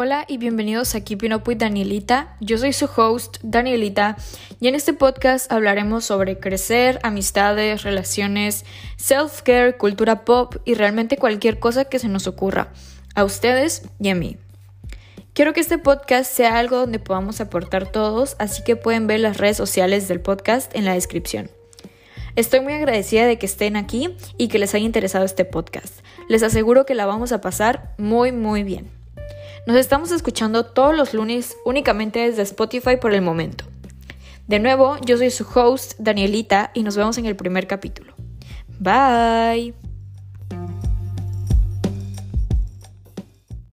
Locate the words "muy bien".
28.30-28.96